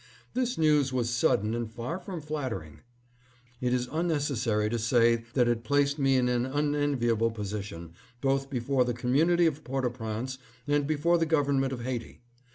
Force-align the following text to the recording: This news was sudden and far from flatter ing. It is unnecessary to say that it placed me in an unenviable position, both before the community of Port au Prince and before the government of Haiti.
This 0.33 0.57
news 0.57 0.91
was 0.91 1.11
sudden 1.11 1.53
and 1.53 1.71
far 1.71 1.99
from 1.99 2.21
flatter 2.21 2.63
ing. 2.63 2.79
It 3.59 3.71
is 3.71 3.87
unnecessary 3.91 4.67
to 4.67 4.79
say 4.79 5.25
that 5.35 5.47
it 5.47 5.63
placed 5.63 5.99
me 5.99 6.15
in 6.15 6.27
an 6.27 6.43
unenviable 6.43 7.29
position, 7.29 7.93
both 8.19 8.49
before 8.49 8.83
the 8.83 8.95
community 8.95 9.45
of 9.45 9.63
Port 9.63 9.85
au 9.85 9.91
Prince 9.91 10.39
and 10.67 10.87
before 10.87 11.19
the 11.19 11.27
government 11.27 11.71
of 11.71 11.81
Haiti. 11.83 12.23